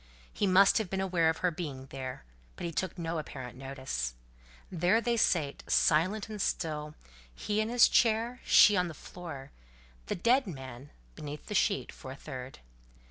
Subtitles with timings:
[0.33, 2.23] He must have been aware of her being there,
[2.55, 4.15] but he took no apparent notice.
[4.71, 6.95] There they sate, silent and still,
[7.35, 9.51] he in his chair, she on the floor;
[10.07, 12.57] the dead man, beneath the sheet, for a third.